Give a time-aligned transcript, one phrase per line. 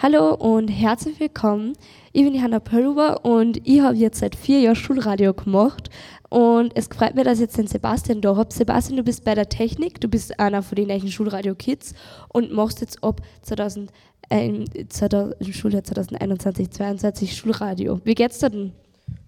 [0.00, 1.72] Hallo und herzlich willkommen.
[2.12, 5.90] Ich bin die Hanna Pöllhuber und ich habe jetzt seit vier Jahren Schulradio gemacht.
[6.28, 8.54] Und es freut mich, dass ich jetzt den Sebastian da habe.
[8.54, 11.94] Sebastian, du bist bei der Technik, du bist einer von den neuen Schulradio-Kids
[12.28, 13.90] und machst jetzt ab 2000,
[14.28, 18.00] äh, 2000, Schuljahr 2021, 2022 Schulradio.
[18.04, 18.72] Wie geht's dir denn?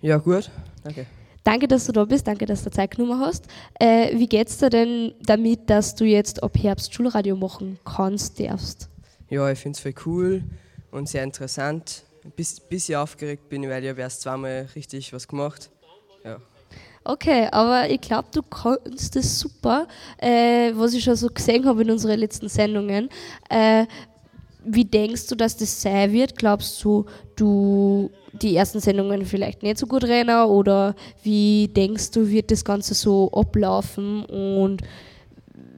[0.03, 0.53] Ja, gut,
[0.85, 1.07] danke.
[1.43, 3.49] Danke, dass du da bist, danke, dass du Zeit genommen hast.
[3.81, 8.89] Äh, wie geht's dir denn damit, dass du jetzt ab Herbst Schulradio machen kannst, darfst?
[9.31, 10.43] Ja, ich finde es voll cool
[10.91, 12.05] und sehr interessant.
[12.25, 12.33] Ein
[12.69, 15.71] bisschen aufgeregt bin ich, weil ich habe erst zweimal richtig was gemacht.
[16.25, 16.39] Ja.
[17.03, 21.83] Okay, aber ich glaube, du kannst das super, äh, was ich schon so gesehen habe
[21.83, 23.09] in unseren letzten Sendungen.
[23.49, 23.87] Äh,
[24.65, 26.37] wie denkst du, dass das sein wird?
[26.37, 32.29] Glaubst du, du die ersten Sendungen vielleicht nicht so gut rennen oder wie denkst du,
[32.29, 34.83] wird das Ganze so ablaufen und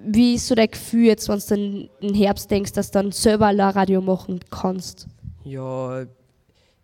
[0.05, 3.47] wie ist so dein Gefühl jetzt, wenn du im Herbst denkst, dass du dann selber
[3.47, 5.07] ein Radio machen kannst?
[5.45, 6.05] Ja,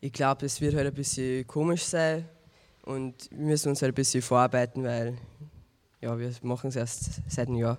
[0.01, 2.25] ich glaube, es wird halt ein bisschen komisch sein
[2.85, 5.17] und wir müssen uns halt ein bisschen vorarbeiten, weil
[6.01, 7.79] ja, wir machen es erst seit einem Jahr.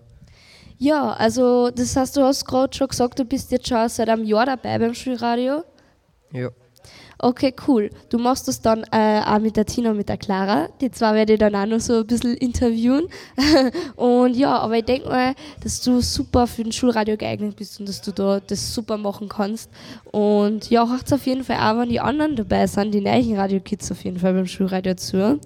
[0.77, 4.23] Ja, also das heißt, du hast gerade schon gesagt, du bist jetzt schon seit einem
[4.23, 5.63] Jahr dabei beim Schulradio.
[6.31, 6.49] Ja.
[7.21, 7.89] Okay, cool.
[8.09, 10.69] Du machst das dann äh, auch mit der Tina und mit der Clara.
[10.79, 13.09] Die zwei werde ich dann auch noch so ein bisschen interviewen.
[13.97, 17.89] und ja, aber ich denke mal, dass du super für den Schulradio geeignet bist und
[17.89, 19.69] dass du da das super machen kannst.
[20.13, 23.91] Und ja, hört auf jeden Fall auch, wenn die anderen dabei sind, die neuen Radio-Kids
[23.91, 25.41] auf jeden Fall beim Schulradio zu.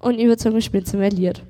[0.00, 1.42] Und ich würde sagen, wir spielen ein Lied.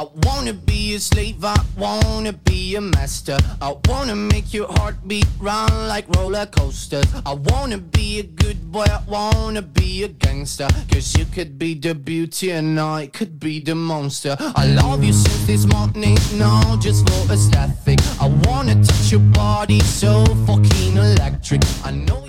[0.00, 3.36] I wanna be a slave, I wanna be a master.
[3.60, 7.04] I wanna make your heartbeat run like roller coasters.
[7.26, 10.68] I wanna be a good boy, I wanna be a gangster.
[10.92, 14.36] Cause you could be the beauty and I could be the monster.
[14.38, 17.98] I love you since this morning, no, just for aesthetic.
[18.20, 21.62] I wanna touch your body so fucking electric.
[21.84, 22.27] I know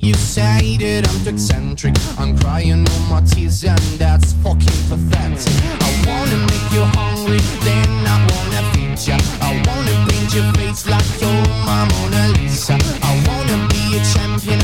[0.00, 1.94] you say that I'm too eccentric.
[2.18, 5.54] I'm crying all my tears and that's fucking pathetic.
[5.86, 9.16] I wanna make you hungry, then I wanna feed ya.
[9.40, 12.76] I wanna paint your face like you're my Mona Lisa.
[13.10, 14.60] I wanna be a champion,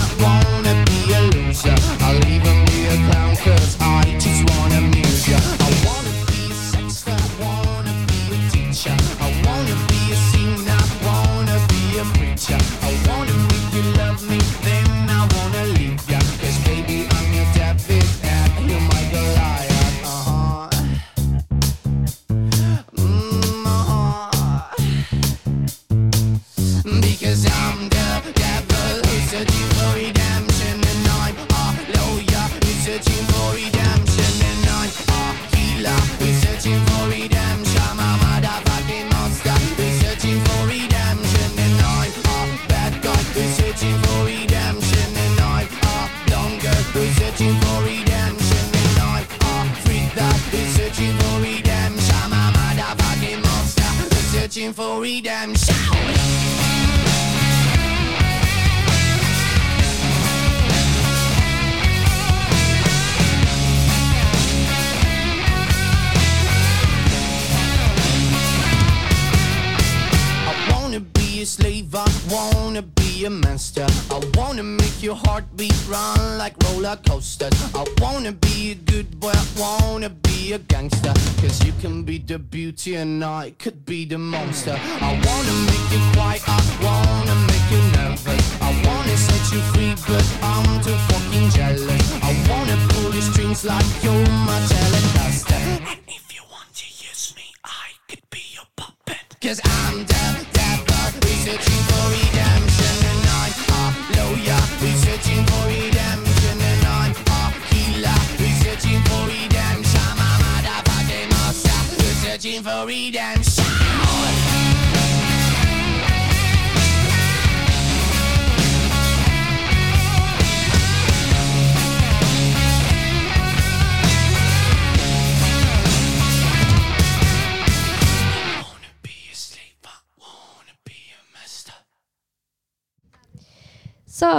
[82.86, 84.78] I could be the monster.
[84.78, 88.60] I wanna make you quiet, I wanna make you nervous.
[88.60, 92.22] I wanna set you free, but I'm too fucking jealous.
[92.22, 94.93] I wanna pull your strings like you're my telecaster.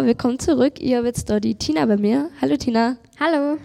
[0.03, 0.73] Willkommen zurück.
[0.79, 2.29] Ich habe jetzt da die Tina bei mir.
[2.41, 2.97] Hallo Tina.
[3.17, 3.57] Hallo.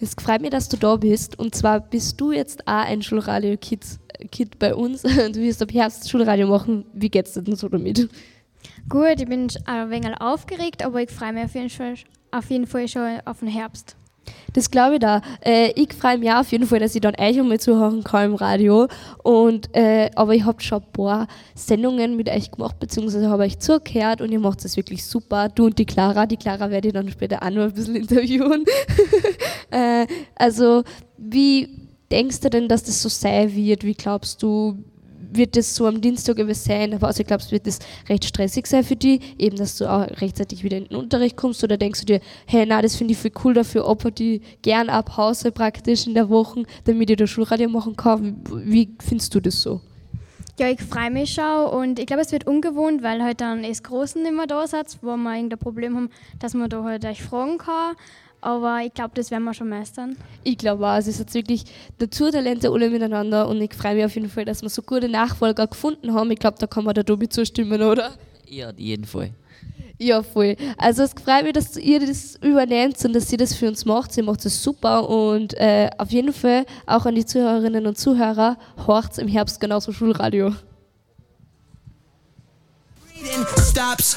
[0.00, 1.36] Es freut mich, dass du da bist.
[1.40, 5.02] Und zwar bist du jetzt auch ein Schulradio-Kid bei uns.
[5.32, 6.84] Du wirst ab Herbst Schulradio machen.
[6.94, 8.08] Wie geht's dir denn so damit?
[8.88, 11.94] Gut, ich bin ein wenig aufgeregt, aber ich freue mich auf jeden, Fall,
[12.30, 13.96] auf jeden Fall schon auf den Herbst.
[14.52, 15.22] Das glaube ich da.
[15.40, 18.26] Äh, ich freue mich auch auf jeden Fall, dass ich dann euch einmal zuhören kann
[18.26, 18.88] im Radio.
[19.22, 23.58] Und, äh, aber ich habe schon ein paar Sendungen mit euch gemacht, beziehungsweise habe euch
[23.58, 25.48] zugehört und ihr macht das wirklich super.
[25.48, 26.26] Du und die Clara.
[26.26, 28.64] Die Clara werde ich dann später auch noch ein bisschen interviewen.
[29.70, 30.82] äh, also,
[31.16, 31.68] wie
[32.10, 33.84] denkst du denn, dass das so sein wird?
[33.84, 34.76] Wie glaubst du,
[35.36, 38.66] wird das so am Dienstag sein, aber also ich glaube, es wird das recht stressig
[38.66, 42.00] sein für dich, eben, dass du auch rechtzeitig wieder in den Unterricht kommst oder denkst
[42.00, 45.52] du dir, hey, na, das finde ich viel cool, dafür opfer die gern ab Hause
[45.52, 48.42] praktisch in der Woche, damit ich das Schulradio machen kann.
[48.64, 49.80] Wie, findest du das so?
[50.58, 53.82] Ja, ich freue mich schon und ich glaube, es wird ungewohnt, weil halt dann das
[53.82, 54.64] Großen immer da
[55.00, 57.96] wo wir irgendein Problem haben, dass man da halt euch fragen kann.
[58.42, 60.16] Aber ich glaube, das werden wir schon meistern.
[60.42, 60.96] Ich glaube auch.
[60.96, 61.64] Es ist jetzt wirklich
[62.00, 65.68] Naturtalente alle miteinander und ich freue mich auf jeden Fall, dass wir so gute Nachfolger
[65.68, 66.30] gefunden haben.
[66.32, 68.10] Ich glaube, da kann man der Tobi zustimmen, oder?
[68.48, 69.30] Ja, auf jeden Fall.
[69.96, 70.56] Ja, voll.
[70.76, 74.12] Also es freut mich, dass ihr das übernehmt und dass ihr das für uns macht.
[74.12, 78.58] Sie macht es super und äh, auf jeden Fall auch an die Zuhörerinnen und Zuhörer,
[78.88, 80.52] horcht im Herbst genauso Schulradio.
[83.70, 84.16] Stops.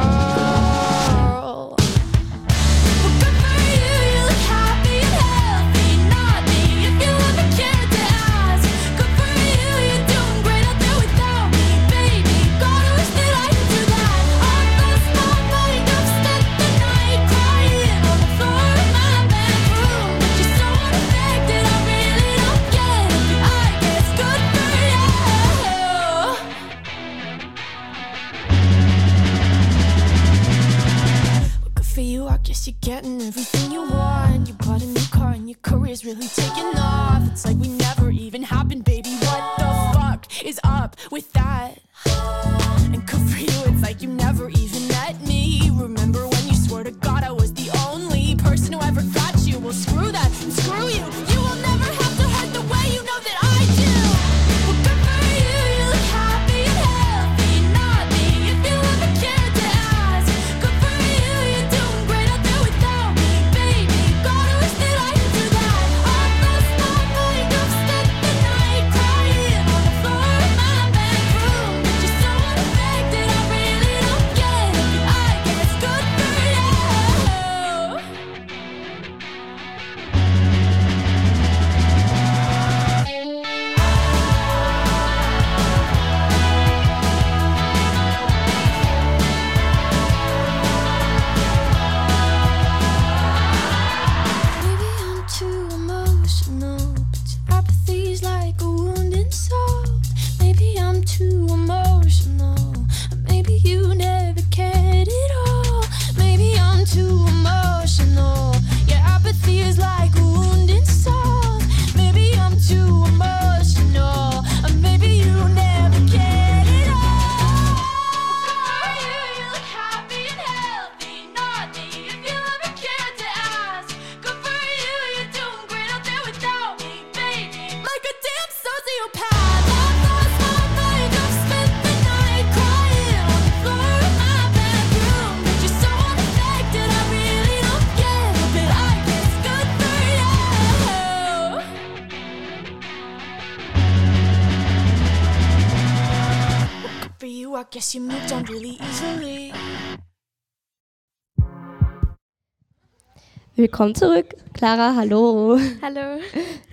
[153.57, 154.27] Willkommen zurück.
[154.53, 155.59] Clara, hallo.
[155.81, 156.21] Hallo.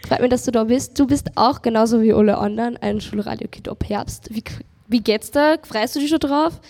[0.06, 0.96] Freut mich, dass du da bist.
[0.96, 4.28] Du bist auch genauso wie alle anderen ein Schulradio-Kid ab Herbst.
[4.30, 4.44] Wie,
[4.86, 5.56] wie geht's da?
[5.60, 6.60] Freust du dich schon drauf?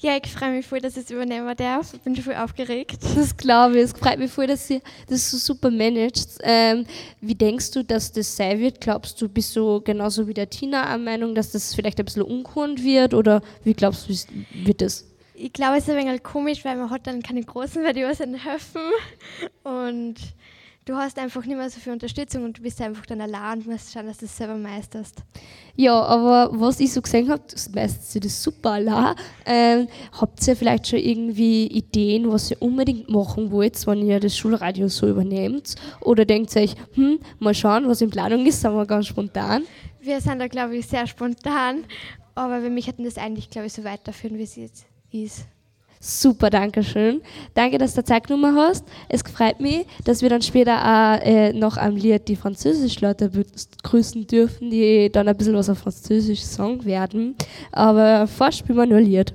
[0.00, 1.94] Ja, ich freue mich voll, dass ich es übernehmen darf.
[1.94, 2.98] Ich bin schon voll aufgeregt.
[3.14, 3.84] Das glaube ich.
[3.84, 6.38] Es freut mich voll, dass ihr das so super managt.
[6.42, 6.84] Ähm,
[7.20, 8.80] wie denkst du, dass das sein wird?
[8.80, 12.22] Glaubst du, bist du genauso wie der Tina an Meinung, dass das vielleicht ein bisschen
[12.22, 13.14] ungewohnt wird?
[13.14, 14.14] Oder wie glaubst du,
[14.64, 15.11] wird das?
[15.44, 18.34] Ich glaube, es ist ein wenig komisch, weil man hat dann keine großen Videos in
[18.44, 18.80] Höfen.
[19.64, 20.14] Und
[20.84, 23.66] du hast einfach nicht mehr so viel Unterstützung und du bist einfach dann allein und
[23.66, 25.16] musst schauen, dass du es selber meisterst.
[25.74, 27.42] Ja, aber was ich so gesehen habe,
[27.74, 29.16] meistens das super allein.
[29.44, 34.38] Ähm, habt ihr vielleicht schon irgendwie Ideen, was ihr unbedingt machen wollt, wenn ihr das
[34.38, 35.74] Schulradio so übernehmt?
[36.02, 39.64] Oder denkt ihr euch, hm, mal schauen, was in Planung ist, sind wir ganz spontan?
[40.00, 41.82] Wir sind da, glaube ich, sehr spontan,
[42.36, 45.46] aber wir möchten das eigentlich, glaube ich, so weiterführen, wie es jetzt ist.
[46.04, 47.22] Super, danke schön.
[47.54, 48.84] Danke, dass du Zeit genommen hast.
[49.08, 53.30] Es freut mich, dass wir dann später auch äh, noch am Lied die Französisch-Leute
[53.84, 57.36] grüßen dürfen, die dann ein bisschen was auf Französisch sagen werden.
[57.70, 59.32] Aber vorher spielen wir nur Lied.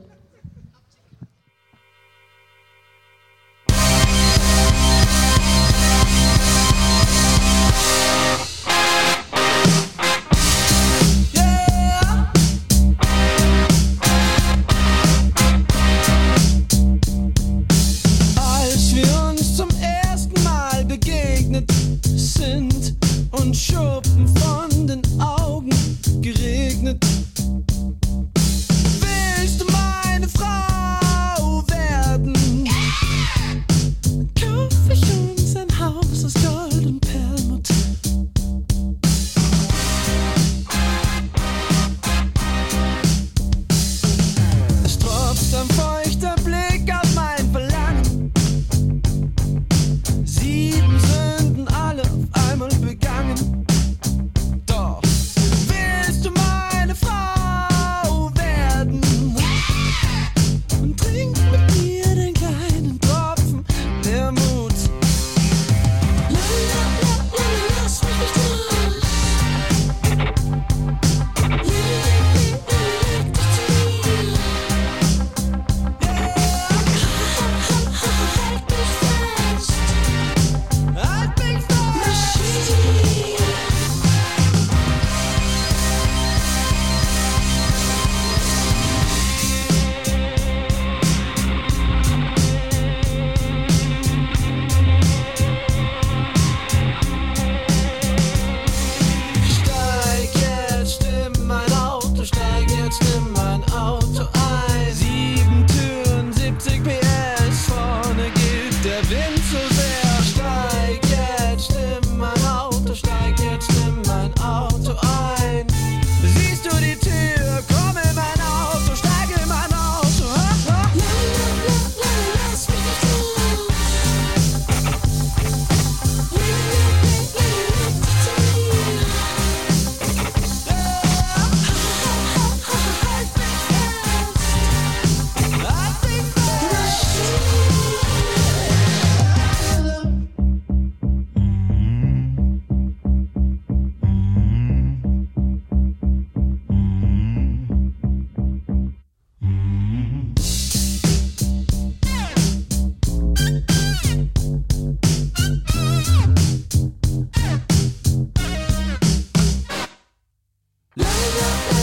[161.39, 161.76] Thank you.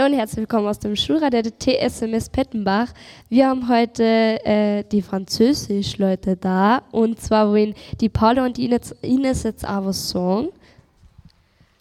[0.00, 2.88] Hallo und herzlich willkommen aus dem Schulrat der TSMS Pettenbach.
[3.28, 4.02] Wir haben heute
[4.46, 9.84] äh, die Französisch-Leute da und zwar wollen die Paula und die Ines, Ines jetzt auch
[9.84, 10.48] was sagen.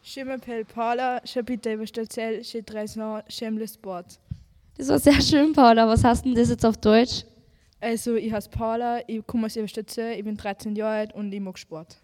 [0.04, 4.20] Je m'appelle Paula, j'habite Überstadtzell, j'ai 13 ans, j'aime le sport.
[4.78, 5.88] Das war sehr schön, Paula.
[5.88, 7.24] Was hast du denn das jetzt auf Deutsch?
[7.80, 11.40] Also, ich heiße Paula, ich komme aus Überstadtzell, ich bin 13 Jahre alt und ich
[11.40, 11.96] mag Sport.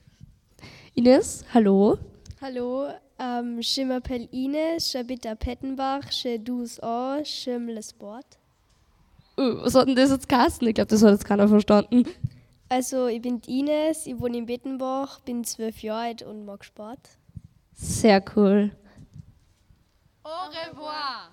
[0.94, 1.98] Ines, hallo.
[2.40, 2.88] Hallo,
[3.20, 8.24] um, je m'appelle Ines, j'habite à Pettenbach, j'ai 12 ans, j'aime le sport.
[9.38, 10.68] Uh, was hat denn das jetzt geheißen?
[10.68, 12.06] Ich glaube, das hat jetzt keiner verstanden.
[12.70, 17.00] Also, ich bin Ines, ich wohne in Pettenbach, bin 12 Jahre alt und mag Sport.
[17.74, 18.72] Sehr cool.
[20.24, 21.30] Au revoir.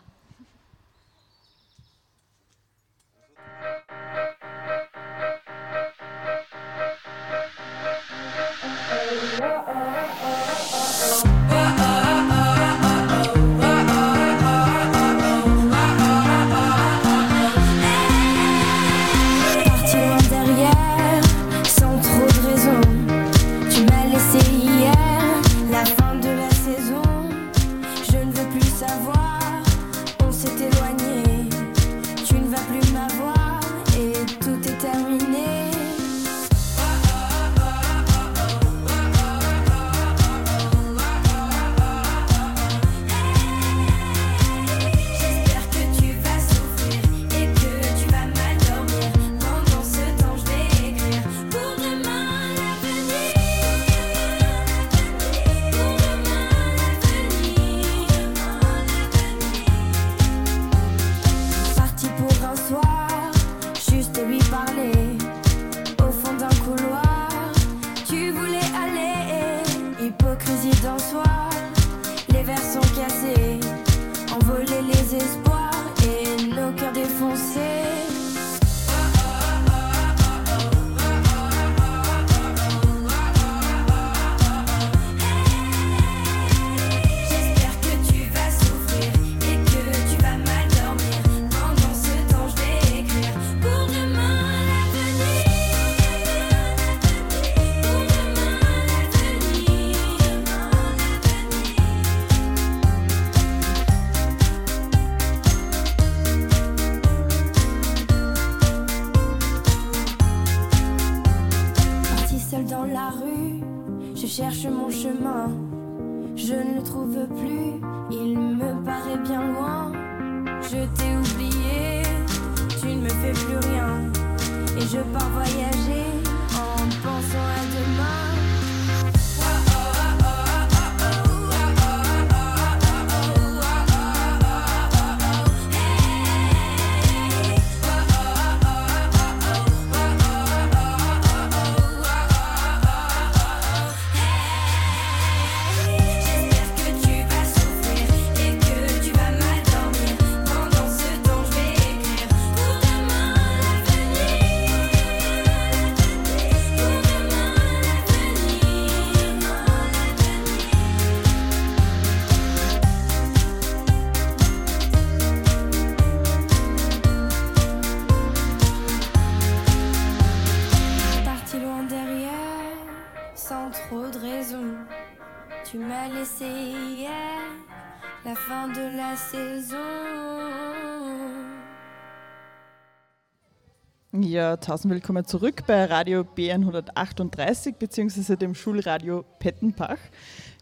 [184.60, 188.36] Tausend willkommen zurück bei Radio B138 bzw.
[188.36, 189.98] dem Schulradio Pettenbach.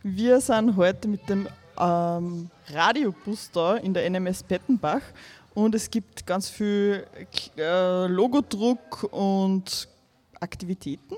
[0.03, 1.49] Wir sind heute mit dem
[1.79, 5.03] ähm, Radiobus da in der NMS Pettenbach
[5.55, 7.07] und es gibt ganz viel
[7.57, 9.89] äh, Logodruck und
[10.41, 11.17] Aktivitäten.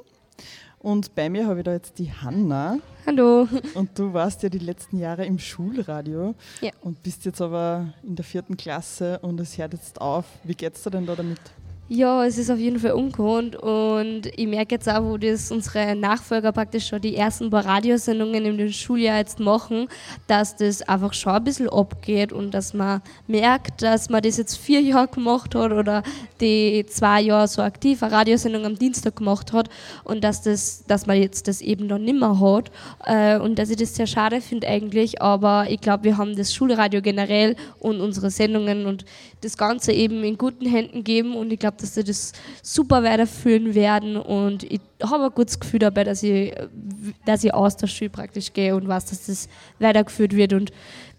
[0.79, 2.79] Und bei mir habe ich da jetzt die Hanna.
[3.07, 3.47] Hallo.
[3.75, 6.71] Und du warst ja die letzten Jahre im Schulradio Ja.
[6.81, 10.25] und bist jetzt aber in der vierten Klasse und es hört jetzt auf.
[10.43, 11.39] Wie geht's dir denn da damit?
[11.89, 15.95] Ja, es ist auf jeden Fall ungewohnt und ich merke jetzt auch, wo das unsere
[15.95, 19.89] Nachfolger praktisch schon die ersten paar Radiosendungen dem Schuljahr jetzt machen,
[20.27, 24.57] dass das einfach schon ein bisschen abgeht und dass man merkt, dass man das jetzt
[24.57, 26.03] vier Jahre gemacht hat oder
[26.41, 29.69] die zwei Jahre so aktiv eine Radiosendung am Dienstag gemacht hat
[30.05, 32.71] und dass, das, dass man jetzt das eben noch nimmer hat
[33.05, 36.55] äh, und dass ich das sehr schade finde eigentlich, aber ich glaube, wir haben das
[36.55, 39.05] Schulradio generell und unsere Sendungen und
[39.43, 43.75] das Ganze eben in guten Händen gegeben und ich glaube, dass sie das super weiterführen
[43.75, 46.55] werden und ich habe ein gutes Gefühl dabei, dass ich,
[47.27, 49.49] dass ich aus der Schule praktisch gehe und weiß, dass das
[49.81, 50.73] weitergeführt wird und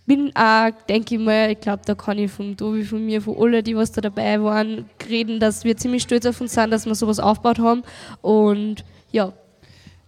[0.05, 3.37] bin auch, denke ich mal, ich glaube, da kann ich vom Tobi, von mir, von
[3.37, 6.85] alle, die was da dabei waren, reden, dass wir ziemlich stolz auf uns sind, dass
[6.85, 7.83] wir sowas aufgebaut haben
[8.21, 9.31] und ja,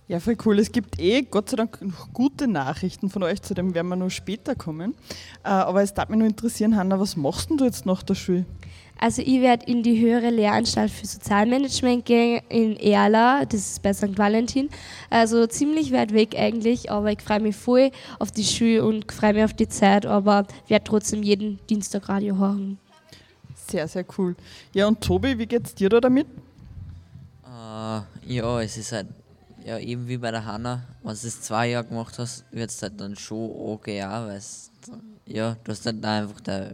[0.07, 0.59] Ja, voll cool.
[0.59, 3.95] Es gibt eh Gott sei Dank noch gute Nachrichten von euch, zu dem werden wir
[3.95, 4.93] noch später kommen.
[5.43, 8.13] Äh, aber es darf mich nur interessieren, Hanna, was machst denn du jetzt nach der
[8.13, 8.45] Schule?
[8.99, 13.93] Also ich werde in die höhere Lehranstalt für Sozialmanagement gehen in Erla, das ist bei
[13.93, 14.17] St.
[14.17, 14.69] Valentin.
[15.09, 19.33] Also ziemlich weit weg eigentlich, aber ich freue mich voll auf die Schule und freue
[19.33, 22.77] mich auf die Zeit, aber werde trotzdem jeden Dienstag Radio hören.
[23.67, 24.35] Sehr, sehr cool.
[24.73, 26.27] Ja, und Tobi, wie geht's dir da damit?
[27.43, 29.07] Äh, ja, es ist halt,
[29.65, 32.81] ja, eben wie bei der Hanna, wenn du es zwei Jahre gemacht hast, wird es
[32.81, 34.41] halt dann schon okay, auch, weil
[35.25, 36.69] ja, du hast halt einfach da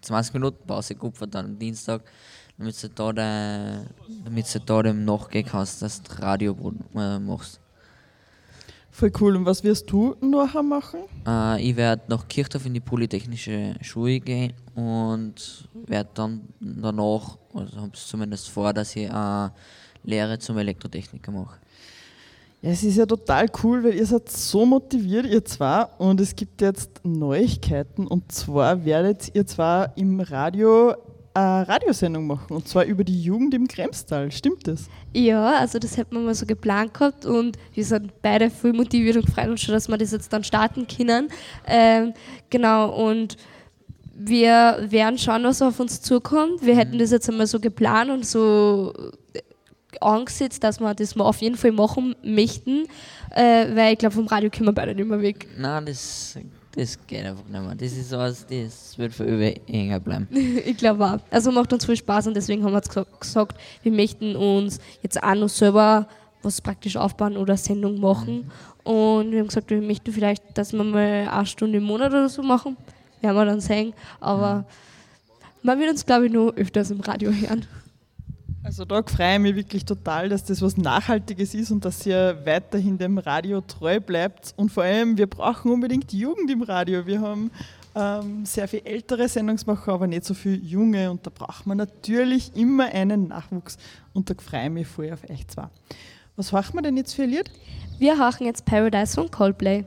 [0.00, 2.02] 20 Minuten Pause geopfert dann am Dienstag,
[2.58, 3.86] damit du da, de,
[4.24, 6.56] damit du da dem nachgehen kannst, dass du Radio
[6.96, 7.60] äh, machst.
[8.90, 9.36] Voll cool.
[9.36, 11.00] Und was wirst du nachher machen?
[11.26, 17.80] Äh, ich werde nach Kirchdorf in die Polytechnische Schule gehen und werde dann danach, also
[17.80, 19.52] habe es zumindest vor, dass ich eine
[20.04, 21.58] Lehre zum Elektrotechniker mache.
[22.64, 25.84] Ja, es ist ja total cool, weil ihr seid so motiviert, ihr zwei.
[25.98, 28.06] Und es gibt jetzt Neuigkeiten.
[28.06, 30.94] Und zwar werdet ihr zwar im Radio
[31.34, 32.56] eine Radiosendung machen.
[32.56, 34.32] Und zwar über die Jugend im Kremstal.
[34.32, 34.88] Stimmt das?
[35.12, 39.18] Ja, also das hätten wir mal so geplant gehabt und wir sind beide voll motiviert
[39.18, 41.28] und freuen uns schon, dass wir das jetzt dann starten können.
[41.66, 42.14] Ähm,
[42.48, 43.36] genau, und
[44.14, 46.64] wir werden schauen, was auf uns zukommt.
[46.64, 48.94] Wir hätten das jetzt einmal so geplant und so
[50.02, 52.86] angesetzt, dass wir das mal auf jeden Fall machen möchten,
[53.30, 55.46] äh, weil ich glaube, vom Radio können wir beide nicht mehr weg.
[55.58, 56.38] Nein, das,
[56.76, 57.74] das geht einfach nicht mehr.
[57.74, 60.28] Das ist was, das wird für über hängen bleiben.
[60.64, 61.18] ich glaube auch.
[61.30, 64.78] Also macht uns viel Spaß und deswegen haben wir jetzt gesa- gesagt, wir möchten uns
[65.02, 66.06] jetzt auch noch selber
[66.42, 68.50] was praktisch aufbauen oder Sendung machen.
[68.82, 72.28] Und wir haben gesagt, wir möchten vielleicht, dass wir mal eine Stunde im Monat oder
[72.28, 72.76] so machen.
[73.22, 73.94] Werden wir dann sehen.
[74.20, 74.66] Aber
[75.62, 77.64] man wird uns, glaube ich, noch öfters im Radio hören.
[78.64, 82.40] Also da freue ich mich wirklich total, dass das was Nachhaltiges ist und dass ihr
[82.46, 84.54] weiterhin dem Radio treu bleibt.
[84.56, 87.04] Und vor allem, wir brauchen unbedingt Jugend im Radio.
[87.04, 87.50] Wir haben
[87.94, 91.10] ähm, sehr viel ältere Sendungsmacher, aber nicht so viel junge.
[91.10, 93.76] Und da braucht man natürlich immer einen Nachwuchs.
[94.14, 95.68] Und da freue ich mich voll auf euch zwei.
[96.36, 97.50] Was machen wir denn jetzt für ein Lied?
[97.98, 99.84] Wir hören jetzt Paradise von Coldplay.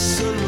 [0.00, 0.39] So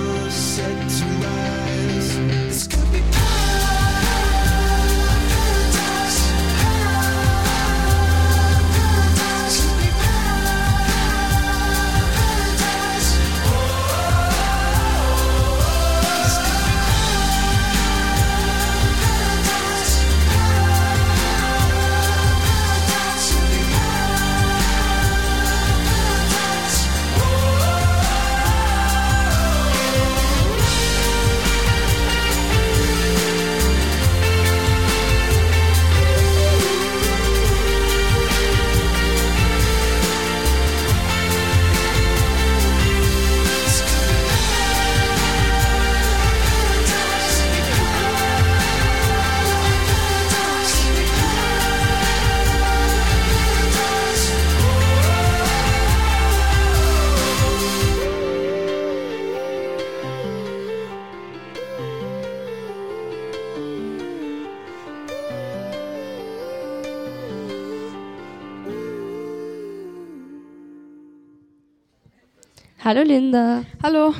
[72.94, 73.64] Hallo Linda.
[73.82, 74.14] Hallo.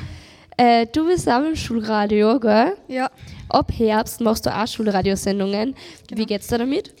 [0.57, 2.75] Äh, du bist auch im Schulradio, gell?
[2.87, 3.11] Ja.
[3.47, 5.75] Ab Herbst machst du auch Schulradiosendungen.
[6.09, 6.95] Wie geht's dir damit?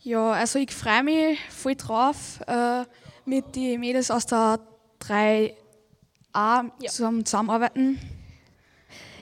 [0.00, 2.84] Ja, also ich freue mich voll drauf, äh,
[3.26, 4.60] mit den Mädels aus der
[5.02, 7.98] 3a zusammen zusammenarbeiten.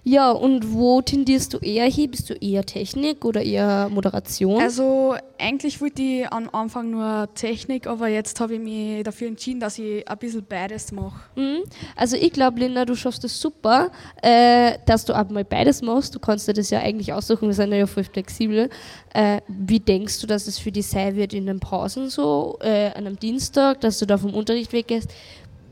[0.04, 2.10] Ja, und wo tendierst du eher hin?
[2.10, 4.60] Bist du eher Technik oder eher Moderation?
[4.60, 9.60] Also eigentlich wollte ich am Anfang nur Technik, aber jetzt habe ich mich dafür entschieden,
[9.60, 11.20] dass ich ein bisschen beides mache.
[11.36, 11.62] Mhm.
[11.96, 13.90] Also ich glaube, Linda, du schaffst es super,
[14.22, 16.14] äh, dass du auch mal beides machst.
[16.14, 18.70] Du kannst dir das ja eigentlich aussuchen, wir sind ja voll flexibel.
[19.14, 22.88] Äh, wie denkst du, dass es für dich sein wird in den Pausen so, äh,
[22.88, 25.10] an einem Dienstag, dass du da vom Unterricht weggehst?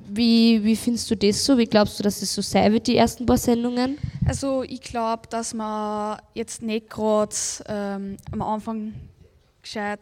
[0.08, 1.58] Wie, wie findest du das so?
[1.58, 3.98] Wie glaubst du, dass es so sein wird, die ersten paar Sendungen?
[4.26, 7.34] Also ich glaube, dass wir jetzt nicht gerade
[7.66, 8.94] ähm, am Anfang
[9.62, 10.00] gescheit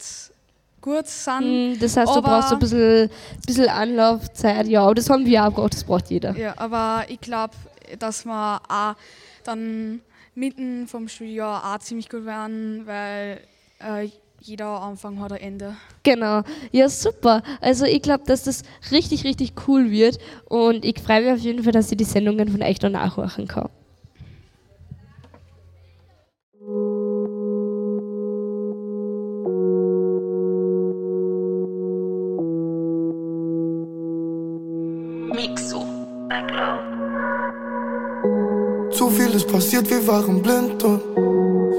[0.80, 1.40] gut sind.
[1.40, 3.10] Mhm, das heißt, du brauchst ein bisschen,
[3.46, 4.66] bisschen Anlaufzeit.
[4.66, 6.36] Ja, aber das haben wir auch gebraucht, das braucht jeder.
[6.36, 7.54] Ja, aber ich glaube,
[7.98, 8.94] dass wir auch
[9.44, 10.00] dann
[10.34, 13.40] mitten vom Schuljahr auch ziemlich gut werden, weil
[13.78, 14.10] äh,
[14.46, 15.76] jeder Anfang hat ein Ende.
[16.02, 17.42] Genau, ja super.
[17.60, 21.62] Also ich glaube, dass das richtig, richtig cool wird und ich freue mich auf jeden
[21.62, 23.70] Fall, dass ich die Sendungen von euch dann nachmachen kann.
[35.34, 35.84] Mixo.
[38.90, 41.02] Zu viel ist passiert, wir waren blind und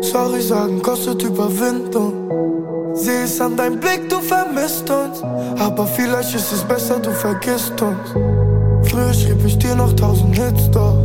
[0.03, 2.54] sorry sagen kostet Überwindung.
[2.95, 5.21] Seh es an deinem Blick, du vermisst uns.
[5.59, 8.89] Aber vielleicht ist es besser, du vergisst uns.
[8.89, 10.95] Früher schrieb ich dir noch tausend Hits, doch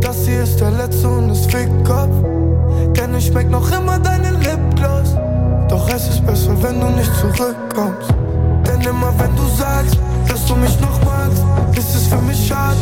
[0.00, 2.14] das hier ist der letzte und es fickt Kopf.
[2.96, 5.14] Denn ich schmeck noch immer deinen Lipgloss.
[5.68, 8.10] Doch es ist besser, wenn du nicht zurückkommst.
[8.66, 11.42] Denn immer wenn du sagst, dass du mich noch magst,
[11.76, 12.78] ist es für mich schade.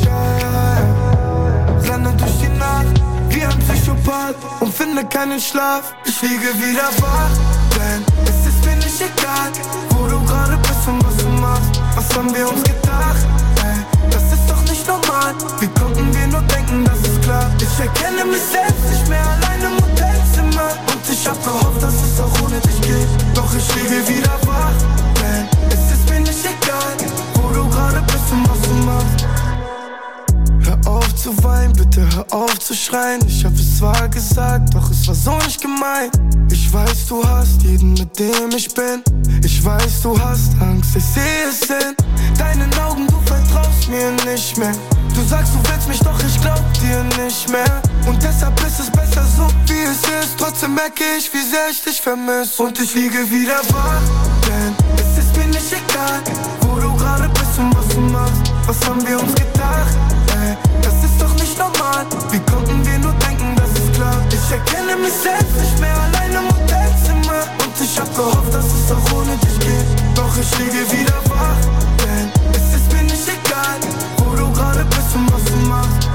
[1.89, 5.95] Renne durch die Nacht wie ein Psychopath und finde keinen Schlaf.
[6.05, 9.51] Ich liege wieder wach, denn es ist mir nicht egal,
[9.91, 11.81] wo du gerade bist und was du machst.
[11.95, 13.25] Was haben wir uns gedacht?
[13.65, 13.79] Ey,
[14.11, 15.35] das ist doch nicht normal.
[15.61, 17.51] Wie konnten wir nur denken, das ist klar?
[17.61, 20.71] Ich erkenne mich selbst nicht mehr allein im Hotelzimmer.
[20.91, 23.09] Und ich hab gehofft, dass es auch ohne dich geht.
[23.35, 24.79] Doch ich liege wieder wach,
[25.21, 26.93] denn es ist mir nicht egal,
[27.35, 29.27] wo du gerade bist und was du machst.
[30.67, 33.21] Hör auf zu weinen, bitte hör auf zu schreien.
[33.27, 36.26] Ich hab es zwar gesagt, doch es war so nicht gemeint.
[36.51, 39.03] Ich weiß, du hast jeden, mit dem ich bin.
[39.45, 41.95] Ich weiß, du hast Angst, ich sehe es in
[42.39, 44.73] deinen Augen, du vertraust mir nicht mehr.
[45.15, 47.83] Du sagst, du willst mich, doch ich glaub dir nicht mehr.
[48.07, 50.37] Und deshalb ist es besser so, wie es ist.
[50.39, 52.63] Trotzdem merke ich, wie sehr ich dich vermisse.
[52.63, 54.03] Und ich liege wieder wach,
[54.47, 56.21] denn es ist mir nicht egal,
[56.61, 58.53] wo du gerade bist und was du machst.
[58.67, 59.97] Was haben wir uns gedacht?
[60.43, 62.05] Ey, das ist doch nicht normal.
[62.31, 64.23] Wie konnten wir nur denken, das ist klar?
[64.31, 66.06] Ich erkenne mich selbst nicht mehr
[70.47, 71.63] ich liege wieder wach,
[72.03, 73.79] denn es ist mir nicht egal,
[74.19, 76.09] wo du gerade bist und was du machst.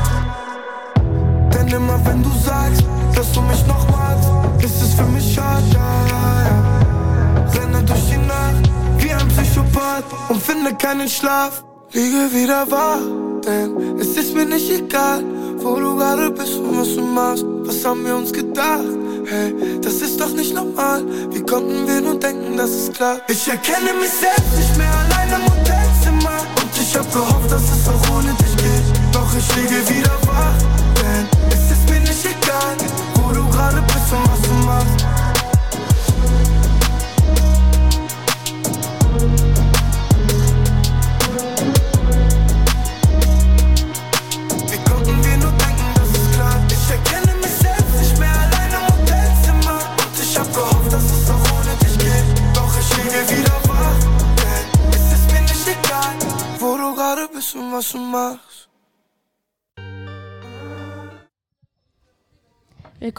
[1.53, 2.83] Denn immer wenn du sagst,
[3.15, 4.29] dass du mich noch magst,
[4.63, 5.63] ist es für mich schade.
[5.73, 7.61] Ja, ja.
[7.61, 8.63] Renne durch die Nacht
[8.97, 11.63] wie ein Psychopath und finde keinen Schlaf.
[11.93, 13.03] Liege wieder wach,
[13.45, 15.23] denn es ist mir nicht egal,
[15.57, 17.45] wo du gerade bist und was du machst.
[17.65, 19.00] Was haben wir uns gedacht?
[19.25, 21.03] Hey, das ist doch nicht normal.
[21.31, 23.17] Wie konnten wir nur denken, das ist klar?
[23.27, 26.39] Ich erkenne mich selbst nicht mehr allein im Hotelzimmer.
[26.61, 28.83] Und ich hab gehofft, dass es auch ohne dich geht.
[29.11, 30.57] Doch ich liege wieder wach,
[30.95, 32.77] denn es ist mir nicht egal,
[33.15, 35.20] wo du gerade bist und was du machst.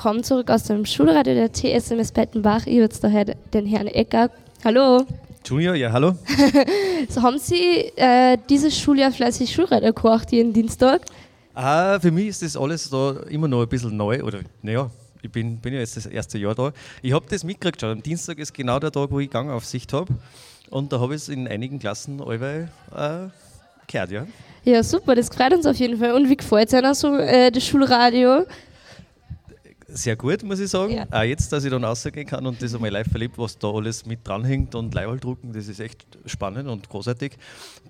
[0.03, 2.67] Willkommen zurück aus dem Schulradio der TSMS Pettenbach.
[2.67, 4.31] Ich jetzt daher den Herrn Ecker.
[4.65, 5.07] Hallo.
[5.47, 6.17] Junior, ja, hallo.
[7.09, 11.03] So haben Sie äh, dieses Schuljahr fleißig Schulradio gekocht, jeden Dienstag?
[11.55, 14.25] Ah, für mich ist das alles da immer noch ein bisschen neu.
[14.25, 14.91] Oder, naja,
[15.23, 16.73] ich bin, bin ja jetzt das erste Jahr da.
[17.01, 17.91] Ich habe das mitgekriegt schon.
[17.91, 20.13] Am Dienstag ist genau der Tag, wo ich Gangaufsicht habe.
[20.69, 23.29] Und da habe ich es in einigen Klassen allweil äh,
[23.87, 24.27] gehört, ja.
[24.65, 26.11] Ja, super, das freut uns auf jeden Fall.
[26.11, 28.47] Und wie gefällt es Ihnen so äh, das Schulradio?
[29.95, 31.07] Sehr gut, muss ich sagen.
[31.11, 34.07] Auch jetzt, dass ich dann rausgehen kann und das einmal live erlebt, was da alles
[34.07, 37.33] mit dranhängt und Leihwahl drucken, das ist echt spannend und großartig.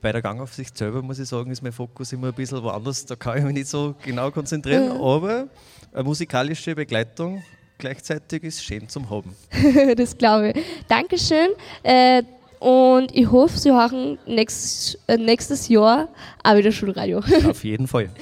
[0.00, 3.06] Bei der Gangaufsicht selber, muss ich sagen, ist mein Fokus immer ein bisschen woanders.
[3.06, 5.00] Da kann ich mich nicht so genau konzentrieren, Mhm.
[5.02, 5.46] aber
[5.92, 7.42] eine musikalische Begleitung
[7.78, 9.34] gleichzeitig ist schön zum Haben.
[9.96, 10.64] das glaube ich.
[10.88, 11.48] Dankeschön.
[11.82, 12.22] Äh,
[12.60, 16.08] und ich hoffe, Sie hören nächstes, äh, nächstes Jahr
[16.44, 17.18] auch wieder Schulradio.
[17.48, 18.10] Auf jeden Fall.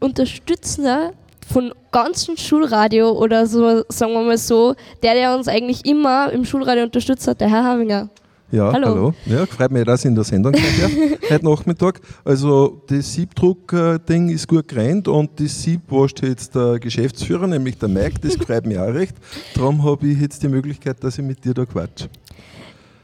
[0.00, 1.12] und Unterstützender
[1.52, 6.44] von ganzen Schulradio oder so, sagen wir mal so, der, der uns eigentlich immer im
[6.44, 8.08] Schulradio unterstützt hat, der Herr Havinger.
[8.52, 8.88] Ja, Hallo.
[8.88, 9.14] hallo.
[9.26, 10.88] Ja, freut mich, dass ich in der Sendung seid ja,
[11.30, 12.00] heute Nachmittag.
[12.24, 17.88] Also das Siebdruck-Ding ist gut gerannt und das Sieb wascht jetzt der Geschäftsführer, nämlich der
[17.88, 19.14] Mike, das freut mich auch recht.
[19.54, 22.06] Darum habe ich jetzt die Möglichkeit, dass ich mit dir da quatsch.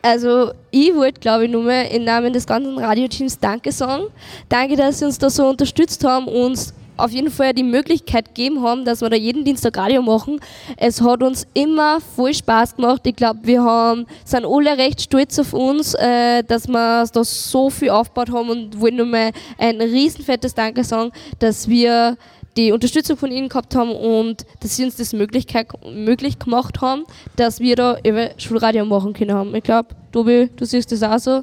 [0.02, 4.04] Also ich wollte, glaube ich, nur mal im Namen des ganzen Radioteams Danke sagen.
[4.48, 8.34] Danke, dass Sie uns da so unterstützt haben und uns auf jeden Fall die Möglichkeit
[8.34, 10.40] gegeben haben, dass wir da jeden Dienstag Radio machen.
[10.76, 13.02] Es hat uns immer voll Spaß gemacht.
[13.06, 17.70] Ich glaube, wir haben, sind alle recht stolz auf uns, äh, dass wir da so
[17.70, 22.16] viel aufgebaut haben und wollen nur mal ein riesenfettes Danke sagen, dass wir
[22.56, 27.04] die Unterstützung von Ihnen gehabt haben und dass Sie uns das Möglichkeit, möglich gemacht haben,
[27.36, 29.54] dass wir da über Schulradio machen können.
[29.54, 31.42] Ich glaube, Tobi, du siehst das auch so.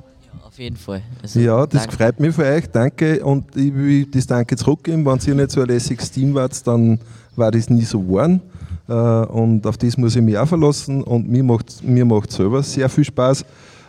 [0.54, 1.02] Auf jeden Fall.
[1.20, 1.96] Also, Ja, das danke.
[1.98, 3.26] freut mich für euch, danke.
[3.26, 5.04] Und ich will das Danke zurückgeben.
[5.04, 7.00] Wenn ihr nicht so ein lässiges Team wart, dann
[7.36, 8.40] war das nie so geworden.
[8.88, 11.02] Äh, Und auf das muss ich mich auch verlassen.
[11.02, 13.44] Und mir macht mir macht selber sehr viel Spaß.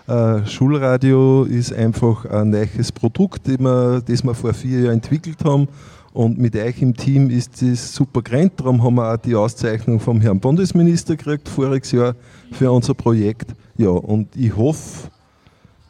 [0.06, 5.44] Äh, Schulradio ist einfach ein neues Produkt, das wir, das wir vor vier Jahren entwickelt
[5.44, 5.68] haben.
[6.14, 8.52] Und mit euch im Team ist das super gerannt.
[8.56, 12.14] Darum haben wir auch die Auszeichnung vom Herrn Bundesminister gekriegt, voriges Jahr,
[12.52, 13.50] für unser Projekt.
[13.76, 15.10] Ja, und ich hoffe,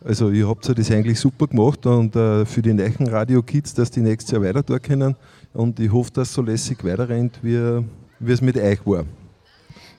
[0.04, 4.00] also ihr habt das eigentlich super gemacht und äh, für die neuen Radio-Kids, dass die
[4.00, 5.16] nächstes Jahr weiter tun können.
[5.54, 7.80] Und ich hoffe, dass es so lässig weiterrennt, wie,
[8.20, 9.04] wie es mit euch war.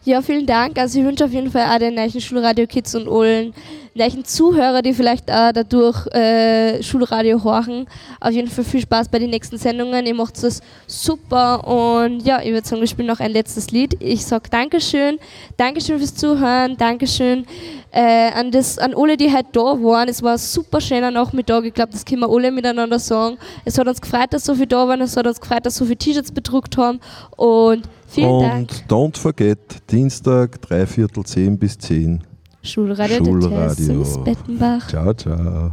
[0.07, 0.77] Ja, vielen Dank.
[0.77, 3.55] Also ich wünsche auf jeden Fall auch den neuen Schulradio-Kids und allen
[3.95, 7.87] neuen Zuhörer, die vielleicht auch dadurch äh, Schulradio horchen,
[8.19, 10.05] auf jeden Fall viel Spaß bei den nächsten Sendungen.
[10.05, 13.97] Ihr macht es super und ja, ich würde sagen, wir spielen noch ein letztes Lied.
[13.99, 15.17] Ich sage Dankeschön,
[15.57, 17.47] Dankeschön fürs Zuhören, Dankeschön
[17.91, 20.07] äh, an, das, an alle, die heute da waren.
[20.07, 21.63] Es war ein super schöner Nachmittag.
[21.63, 23.39] Ich glaube, das können wir alle miteinander sagen.
[23.63, 25.01] Es hat uns gefreut, dass so viele da waren.
[25.01, 26.99] Es hat uns gefreut, dass so viele T-Shirts bedruckt haben
[27.37, 28.69] und vielen und Dank.
[28.89, 29.59] don't forget,
[29.91, 32.23] Dienstag, dreiviertel zehn bis zehn.
[32.63, 34.03] Schulradio, der Schulradio.
[34.03, 34.87] TSS Bettenbach.
[34.87, 35.71] Ciao, ciao.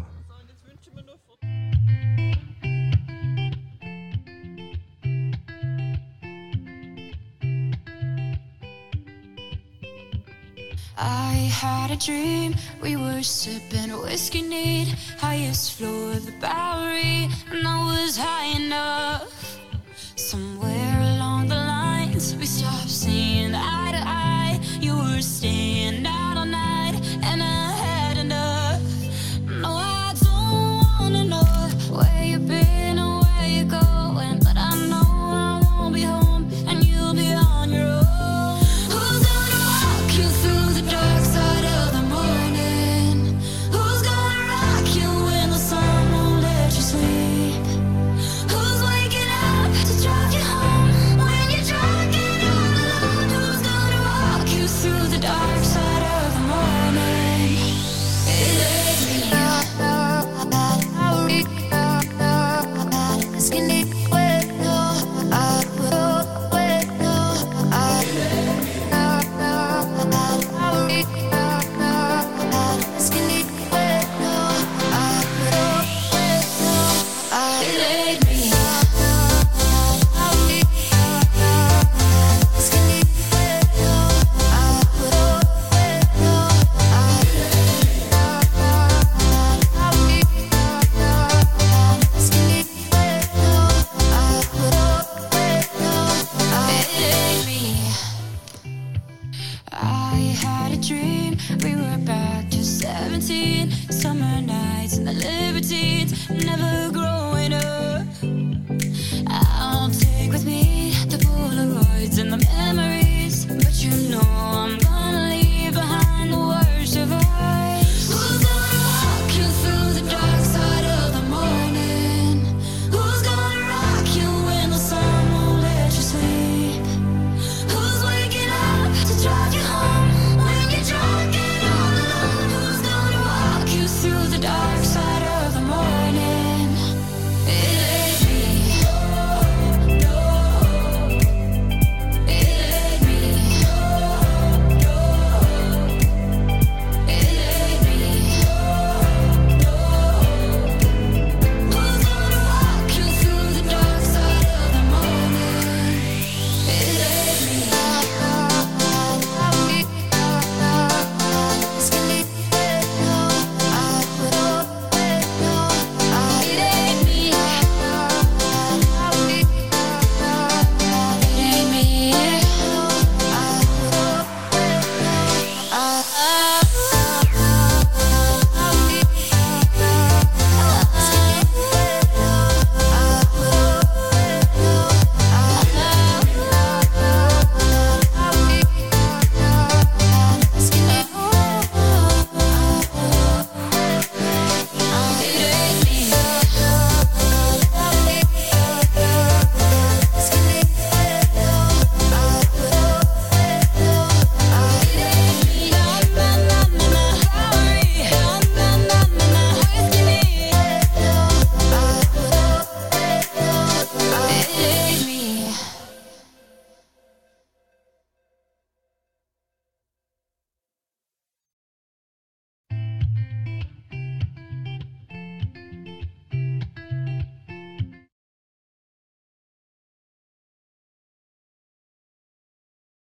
[10.99, 17.66] I had a dream, we were sipping whiskey neat, highest floor of the Bowery, and
[17.66, 19.59] I was high enough.
[20.16, 20.72] Somewhere